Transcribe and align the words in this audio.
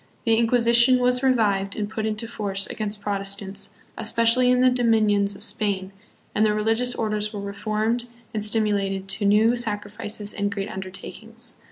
The 0.25 0.33
Inquisition 0.35 0.97
was 0.97 1.21
revived 1.21 1.75
and 1.75 1.87
put 1.87 2.07
into 2.07 2.27
force 2.27 2.65
against 2.65 3.03
Protestants, 3.03 3.69
especially 3.99 4.51
hi 4.51 4.59
the 4.59 4.71
dominions 4.71 5.35
of 5.35 5.43
Spain, 5.43 5.91
and 6.33 6.43
the 6.43 6.55
religious 6.55 6.95
orders 6.95 7.31
were 7.31 7.39
reformed 7.39 8.05
and 8.33 8.43
stimulated 8.43 9.07
to 9.07 9.25
new 9.25 9.55
sacrifices 9.55 10.33
and 10.33 10.51
great 10.51 10.69
undertakings. 10.69 11.59